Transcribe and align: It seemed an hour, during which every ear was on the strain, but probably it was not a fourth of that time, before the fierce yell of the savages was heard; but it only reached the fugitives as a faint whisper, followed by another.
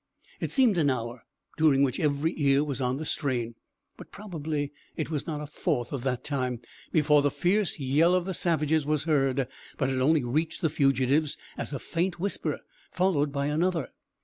It 0.39 0.49
seemed 0.49 0.79
an 0.79 0.89
hour, 0.89 1.27
during 1.59 1.83
which 1.83 1.99
every 1.99 2.33
ear 2.35 2.63
was 2.63 2.81
on 2.81 2.97
the 2.97 3.05
strain, 3.05 3.53
but 3.97 4.11
probably 4.11 4.71
it 4.95 5.11
was 5.11 5.27
not 5.27 5.41
a 5.41 5.45
fourth 5.45 5.91
of 5.93 6.01
that 6.05 6.23
time, 6.23 6.59
before 6.91 7.21
the 7.21 7.29
fierce 7.29 7.79
yell 7.79 8.15
of 8.15 8.25
the 8.25 8.33
savages 8.33 8.83
was 8.83 9.03
heard; 9.03 9.47
but 9.77 9.91
it 9.91 10.01
only 10.01 10.23
reached 10.23 10.61
the 10.61 10.71
fugitives 10.71 11.37
as 11.55 11.71
a 11.71 11.77
faint 11.77 12.19
whisper, 12.19 12.61
followed 12.91 13.31
by 13.31 13.45
another. 13.45 13.89